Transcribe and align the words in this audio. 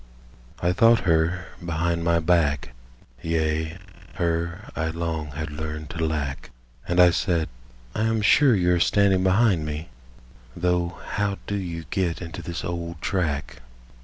I 0.63 0.73
thought 0.73 1.01
her 1.01 1.45
behind 1.63 2.03
my 2.03 2.17
back, 2.17 2.73
Yea, 3.21 3.77
her 4.15 4.71
I 4.75 4.87
long 4.87 5.27
had 5.33 5.51
learned 5.51 5.91
to 5.91 6.03
lack, 6.03 6.49
And 6.87 6.99
I 6.99 7.11
said: 7.11 7.49
"I 7.93 8.05
am 8.05 8.23
sure 8.23 8.55
you 8.55 8.73
are 8.73 8.79
standing 8.79 9.21
behind 9.23 9.63
me, 9.63 9.89
Though 10.55 10.99
how 11.05 11.37
do 11.45 11.53
you 11.53 11.85
get 11.91 12.19
into 12.19 12.41
this 12.41 12.65
old 12.65 12.99
track?" 12.99 13.61